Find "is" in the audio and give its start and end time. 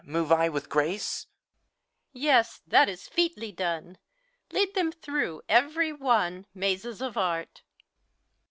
2.89-3.07